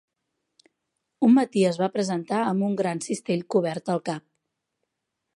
Un 1.27 1.33
matí 1.33 1.65
es 1.71 1.77
va 1.81 1.89
presentar 1.97 2.39
amb 2.45 2.67
un 2.69 2.73
gran 2.79 3.01
cistell 3.07 3.43
cobert 3.57 3.93
al 3.97 4.01
cap. 4.09 4.25